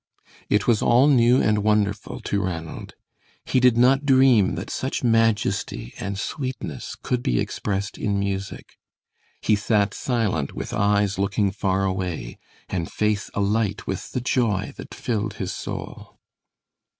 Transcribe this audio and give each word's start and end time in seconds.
It 0.49 0.65
was 0.65 0.81
all 0.81 1.05
new 1.07 1.43
and 1.43 1.59
wonderful 1.63 2.21
to 2.21 2.41
Ranald. 2.41 2.95
He 3.45 3.59
did 3.59 3.77
not 3.77 4.03
dream 4.03 4.55
that 4.55 4.71
such 4.71 5.03
majesty 5.03 5.93
and 5.99 6.17
sweetness 6.17 6.95
could 7.03 7.21
be 7.21 7.39
expressed 7.39 7.99
in 7.99 8.17
music. 8.17 8.79
He 9.41 9.55
sat 9.55 9.93
silent 9.93 10.55
with 10.55 10.73
eyes 10.73 11.19
looking 11.19 11.51
far 11.51 11.85
away, 11.85 12.39
and 12.67 12.91
face 12.91 13.29
alight 13.35 13.85
with 13.85 14.11
the 14.13 14.21
joy 14.21 14.73
that 14.77 14.95
filled 14.95 15.35
his 15.35 15.51
soul. 15.51 16.17